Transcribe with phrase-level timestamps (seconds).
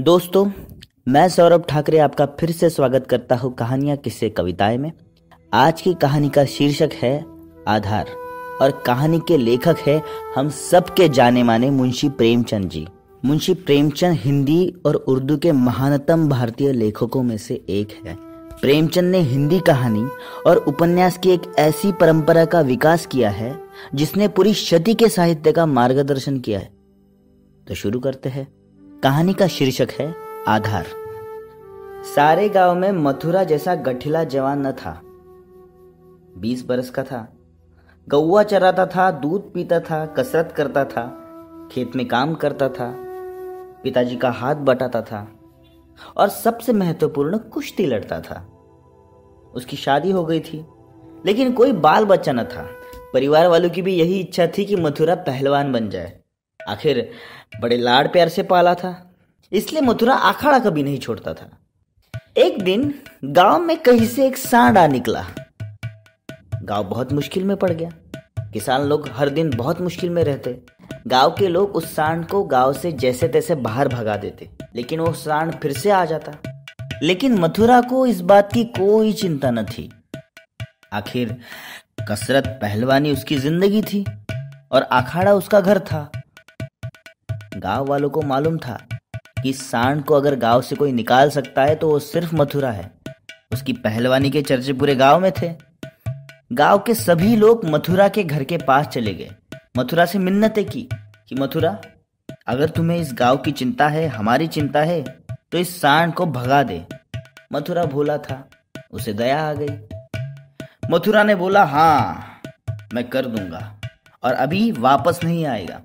[0.00, 0.44] दोस्तों,
[1.08, 4.92] मैं सौरभ ठाकरे आपका फिर से स्वागत करता हूँ कहानियाँ किस्से कविताएँ में।
[5.52, 7.24] आज की कहानी का शीर्षक है
[7.68, 8.06] आधार
[8.62, 10.02] और कहानी के लेखक है
[10.36, 12.86] हम सबके जाने माने मुंशी प्रेमचंद जी।
[13.24, 18.16] मुंशी प्रेमचंद हिंदी और उर्दू के महानतम भारतीय लेखकों में से एक है।
[18.60, 20.06] प्रेमचंद ने हिंदी कहानी
[20.46, 23.54] और उपन्यास की एक ऐसी परंपरा का विकास किया है
[23.94, 26.72] जिसने पूरी शती के साहित्य का मार्गदर्शन किया है।
[27.66, 28.59] तो शुरू करते हैं।
[29.02, 30.14] कहानी का शीर्षक है
[30.48, 30.86] आधार।
[32.16, 35.00] सारे गाँव में मथुरा जैसा गठिला जवान न था।
[36.36, 37.36] बीस बरस का था।
[38.08, 41.06] गौवा चराता था, दूध पीता था, कसरत करता था,
[41.72, 42.94] खेत में काम करता था,
[43.84, 45.28] पिताजी का हाथ बटाता था
[46.16, 48.48] और सबसे महत्वपूर्ण कुश्ती लड़ता था।
[49.54, 50.66] उसकी शादी हो गई थी,
[51.26, 52.68] लेकिन कोई बाल बच्चा न था।
[53.12, 56.19] परिवार वालों की भी यही इच्छा थी कि मथुरा पहलवान बन जाए।
[56.70, 57.08] आखिर
[57.60, 58.94] बड़े लाड़ प्यार से पाला था।
[59.52, 61.50] इसलिए मथुरा अखाड़ा कभी नहीं छोड़ता था।
[62.38, 62.92] एक दिन
[63.24, 65.24] गाँव में कहीं से एक सांड आ निकला।
[66.62, 67.90] गाँव बहुत मुश्किल में पड़ गया।
[68.52, 70.60] किसान लोग हर दिन बहुत मुश्किल में रहते।
[71.06, 75.12] गाँव के लोग उस सांड को गाँव से जैसे तैसे बाहर भगा देते, लेकिन वो
[75.12, 76.32] सांड फिर से आ जाता।
[77.02, 79.90] लेकिन मथुरा को इस बात की कोई चिंता न थी।
[80.92, 81.36] आखिर
[82.08, 84.04] कसरत पहलवानी उसकी ज़िंदगी थी
[84.72, 86.10] और अखाड़ा उसका घर था।
[87.52, 88.78] गाँव वालों को मालूम था
[89.42, 92.90] कि सांड को अगर गाँव से कोई निकाल सकता है तो वो सिर्फ़ मथुरा है।
[93.52, 95.52] उसकी पहलवानी के चर्चे पूरे गाँव में थे।
[96.52, 99.30] गाँव के सभी लोग मथुरा के घर के पास चले गए।
[99.76, 100.88] मथुरा से मिन्नतें की
[101.28, 101.76] कि मथुरा,
[102.46, 105.02] अगर तुम्हें इस गाँव की चिंता है, हमारी चिंता है
[105.52, 106.84] तो इस सांड को भगा दे।
[107.52, 108.44] मथुरा भोला था,
[108.90, 109.78] उसे दया आ गई।
[110.90, 112.40] मथुरा ने बोला हाँ
[112.94, 113.80] मैं कर दूँगा
[114.22, 115.80] और अभी वापस नहीं आएगा।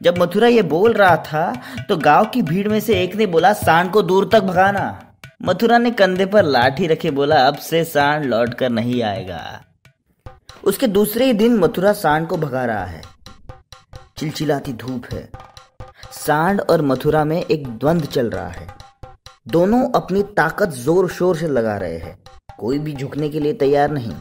[0.00, 1.52] जब मथुरा ये बोल रहा था
[1.88, 4.84] तो गाँव की भीड़ में से एक ने बोला, सांड को दूर तक भगाना।
[5.42, 9.40] मथुरा ने कंधे पर लाठी रखे बोला, अब से सांड लौट कर नहीं आएगा।
[10.64, 13.02] उसके दूसरे ही दिन मथुरा सांड को भगा रहा है।
[14.18, 15.28] चिलचिलाती धूप है।
[16.14, 18.66] सांड और मथुरा में एक द्वंद चल रहा है।
[19.48, 22.16] दोनों अपनी ताकत ज़ोर शोर से लगा रहे हैं।
[22.58, 24.12] कोई भी झुकने के लिए तैयार नहीं,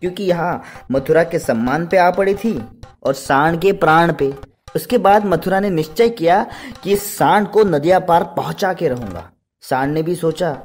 [0.00, 2.60] क्योंकि यहाँ मथुरा के सम्मान पे आ पड़ी थी
[3.02, 4.32] और सांड के प्राण पे।
[4.74, 6.42] उसके बाद मथुरा ने निश्चय किया
[6.82, 9.28] कि सांड को नदिया पार पहुँचा के रहूँगा।
[9.62, 10.56] सांड ने भी सोचा,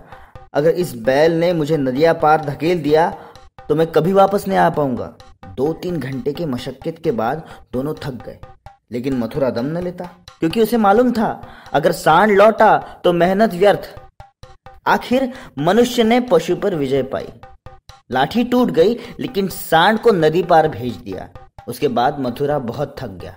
[0.54, 3.10] अगर इस बैल ने मुझे नदिया पार धकेल दिया
[3.70, 5.14] तो मैं कभी वापस नहीं आ पाऊँगा।
[5.48, 8.38] दो तीन घंटे के मशक्कत के बाद दोनों थक गए,
[8.92, 10.06] लेकिन मथुरा दम न लेता,
[10.40, 11.30] क्योंकि उसे मालूम था,
[11.74, 13.90] अगर सांड लौटा तो मेहनत व्यर्थ।
[14.88, 17.28] आखिर मनुष्य ने पशु पर विजय पाई।
[18.12, 21.28] लाठी टूट गई, लेकिन सांड को नदी पार भेज दिया।
[21.68, 23.36] उसके बाद मथुरा बहुत थक गया।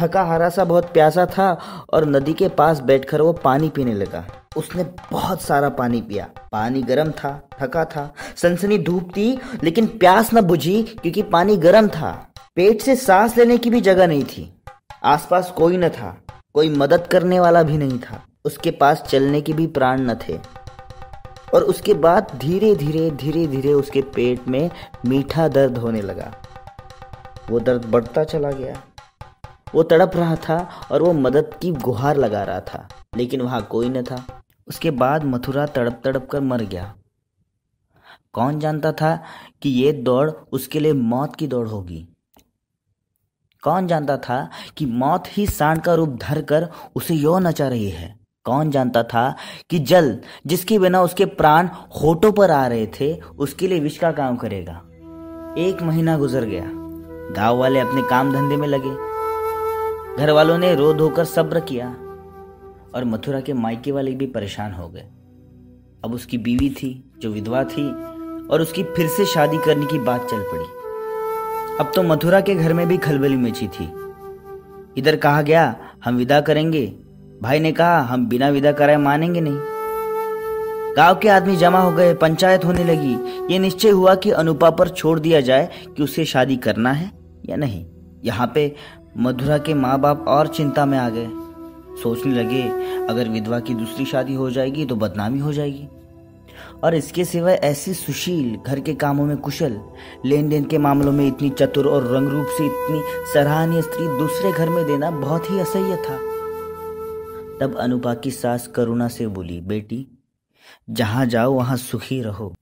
[0.00, 1.58] थका हारा सा बहुत प्यासा था
[1.92, 4.26] और नदी के पास बैठकर वो पानी पीने लगा।
[4.56, 10.34] उसने बहुत सारा पानी पिया। पानी गर्म था, थका था। सनसनी धूप थी, लेकिन प्यास
[10.34, 14.62] न बुझी क्योंकि पानी गर्म था। पेट से सांस लेने की भी जगह नहीं थी।
[15.04, 16.22] आसपास कोई न था।
[16.54, 20.40] कोई मदद करने वाला भी नहीं था। उसके पास चलने के भी प्राण न थे।
[21.54, 24.70] और उसके बाद धीरे धीरे धीरे धीरे उसके पेट में
[25.06, 26.34] मीठा दर्द होने लगा।
[27.50, 28.82] वो दर्द बढ़ता चला गया।
[29.74, 33.88] वो तड़प रहा था और वो मदद की गुहार लगा रहा था, लेकिन वहाँ कोई
[33.88, 36.94] न था। उसके बाद मथुरा तड़प तड़प कर मर गया।
[38.32, 39.24] कौन जानता था
[39.62, 42.08] कि ये दौड़ उसके लिए मौत की दौड़ होगी?
[43.62, 47.90] कौन जानता था कि मौत ही सांड का रूप धर कर उसे यो नचा रही
[47.90, 48.18] है?
[48.44, 49.36] कौन जानता था
[49.70, 51.68] कि जल जिसके बिना उसके प्राण
[52.02, 54.82] होठों पर आ रहे थे, उसके लिए विष का काम करेगा?
[55.58, 56.64] एक महीना गुजर गया।
[57.34, 59.17] गाँव वाले अपने काम धंधे में लगे।
[60.18, 61.88] घर वालों ने रो धोकर सब्र किया
[62.94, 65.04] और मथुरा के मायके वाले भी परेशान हो गए।
[66.04, 67.90] अब उसकी बीवी थी, जो विधवा थी
[68.46, 70.64] और उसकी फिर से शादी करने की बात चल पड़ी।
[71.80, 73.84] अब तो मथुरा के घर में भी खलबली मची थी।
[74.96, 76.86] इधर कहा गया, हम विदा करेंगे।
[77.42, 79.58] भाई ने कहा, हम बिना विदा कराए मानेंगे नहीं।
[80.96, 83.14] गाँव के आदमी जमा हो गए, पंचायत होने लगी।
[83.52, 87.10] ये निश्चय हुआ कि अनुपा पर छोड़ दिया जाए कि उसे शादी करना है
[87.48, 87.86] या नहीं।
[88.24, 88.74] यहाँ पे
[89.16, 91.28] मधुरा के माँ बाप और चिंता में आ गए।
[92.02, 92.62] सोचने लगे,
[93.06, 95.88] अगर विधवा की दूसरी शादी हो जाएगी तो बदनामी हो जाएगी।
[96.84, 99.80] और इसके सिवाय ऐसी सुशील, घर के कामों में कुशल
[100.24, 103.02] लेन देन के मामलों में इतनी चतुर और रंग रूप से इतनी
[103.34, 106.16] सराहनीय स्त्री दूसरे घर में देना बहुत ही असह्य था।
[107.60, 110.06] तब अनुपा की सास करुणा से बोली, बेटी,
[110.90, 112.54] जहाँ जाओ, वहाँ सुखी रहो।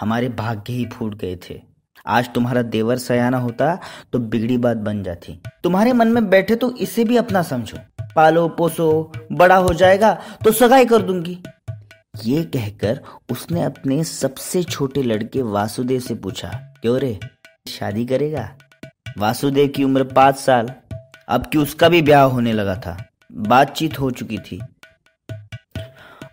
[0.00, 1.75] हमारे भाग्य ही फूट गए थे।
[2.06, 3.78] आज तुम्हारा देवर सयाना होता
[4.12, 7.78] तो बिगड़ी बात बन जाती। तुम्हारे मन में बैठे तो इसे भी अपना समझो।
[8.16, 10.12] पालो, पोसो, बड़ा हो जाएगा
[10.44, 11.38] तो सगाई कर दूँगी।
[12.24, 13.00] ये कहकर
[13.30, 16.48] उसने अपने सबसे छोटे लड़के वासुदेव से पूछा,
[16.82, 17.18] क्यों रे?
[17.68, 18.48] शादी करेगा?
[19.18, 20.70] वासुदेव की उम्र पाँच साल।
[21.28, 22.96] अब कि उसका भी ब्याह होने लगा था।
[23.32, 24.60] बातचीत हो चुकी थी।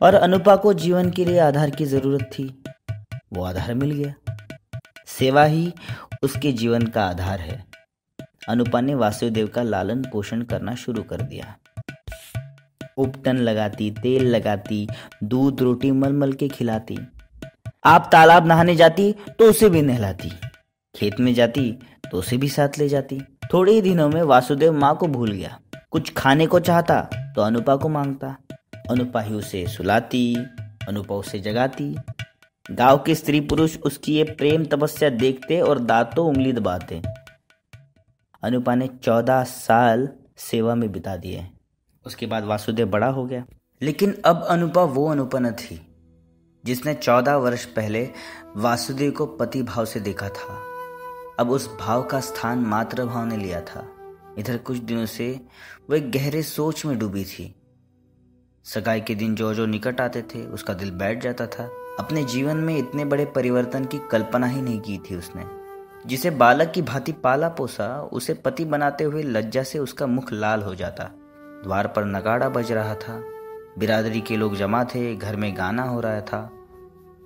[0.01, 2.63] और अनुपा को जीवन के लिए आधार की ज़रूरत थी।
[3.33, 4.13] वो आधार मिल गया।
[5.19, 5.73] सेवा ही
[6.23, 7.63] उसके जीवन का आधार है।
[8.49, 11.55] अनुपा ने वासुदेव का लालन पोषण करना शुरू कर दिया।
[12.97, 14.87] उपटन लगाती, तेल लगाती,
[15.23, 16.97] दूध, रोटी मल मल के खिलाती।
[17.85, 20.31] आप तालाब नहाने जाती तो उसे भी नहलाती।
[20.95, 21.71] खेत में जाती
[22.11, 23.21] तो उसे भी साथ ले जाती।
[23.53, 25.59] थोड़े ही दिनों में वासुदेव माँ को भूल गया।
[25.91, 27.01] कुछ खाने को चाहता
[27.35, 28.37] तो अनुपा को माँगता।
[28.89, 30.35] अनुपा ही उसे सुलाती,
[30.87, 31.95] अनुपा उसे जगाती।
[32.71, 37.01] गाँव के स्त्री पुरुष उसकी ये प्रेम तपस्या देखते और दांतों उंगली दबाते।
[38.43, 41.49] अनुपा ने चौदह साल सेवा में बिता दिए।
[42.05, 43.45] उसके बाद वासुदेव बड़ा हो गया।
[43.81, 45.95] लेकिन अब अनुपा वो अनुपा न थी,
[46.65, 48.09] जिसने चौदह वर्ष पहले
[48.55, 50.63] वासुदेव को पति भाव से देखा था।
[51.39, 53.89] अब उस भाव का स्थान मातृ भाव ने लिया था।
[54.39, 55.41] इधर कुछ दिनों से
[55.89, 57.55] वह गहरे सोच में डूबी थी।
[58.63, 62.57] सगाई के दिन जो जो निकट आते थे, उसका दिल बैठ जाता था। अपने जीवन
[62.57, 65.45] में इतने बड़े परिवर्तन की कल्पना ही नहीं की थी उसने।
[66.05, 70.61] जिसे बालक की भांति पाला पोसा, उसे पति बनाते हुए लज्जा से उसका मुख लाल
[70.61, 71.03] हो जाता।
[71.63, 73.23] द्वार पर नगाड़ा बज रहा था।
[73.77, 76.51] बिरादरी के लोग जमा थे, घर में गाना हो रहा था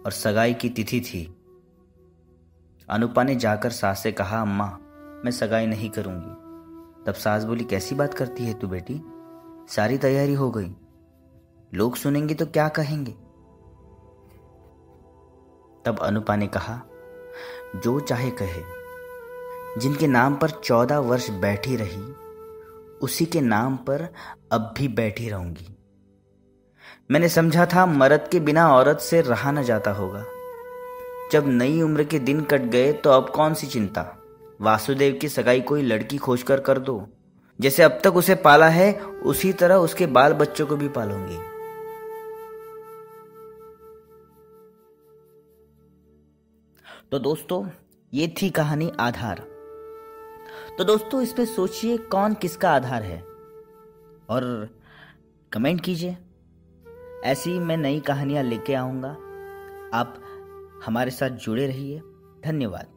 [0.05, 1.35] और सगाई की तिथि थी।
[2.89, 4.77] अनुपा ने जाकर सास से कहा, अम्मा,
[5.25, 6.47] मैं सगाई नहीं करूँगी।
[7.05, 9.01] तब सास बोली, कैसी बात करती है तू बेटी?
[9.75, 10.75] सारी तैयारी हो गई।
[11.73, 13.26] लोग सुनेंगे तो क्या कहेंगे?
[15.87, 16.81] तब अनुपा ने कहा,
[17.75, 18.61] जो चाहे कहे।
[19.79, 22.13] जिनके नाम पर चौदह वर्ष बैठी रही,
[23.01, 24.07] उसी के नाम पर
[24.51, 25.77] अब भी बैठी रहूँगी।
[27.11, 30.23] मैंने समझा था मर्द के बिना औरत से रहा न जाता होगा।
[31.31, 34.17] जब नई उम्र के दिन कट गए तो अब कौन सी चिंता?
[34.61, 37.07] वासुदेव की सगाई कोई लड़की खोज कर कर दो।
[37.61, 41.56] जैसे अब तक उसे पाला है, उसी तरह उसके बाल बच्चों को भी पालूँगी।
[47.11, 47.67] तो दोस्तों,
[48.13, 49.39] ये थी कहानी आधार।
[50.77, 53.21] तो दोस्तों, इस पर सोचिए कौन किसका आधार है।
[54.29, 54.69] और
[55.53, 56.17] कमेंट कीजिए।
[57.23, 59.09] ऐसी मैं नई कहानियाँ लेके आऊँगा।
[59.97, 60.21] आप
[60.85, 61.99] हमारे साथ जुड़े रहिए।
[62.45, 62.96] धन्यवाद।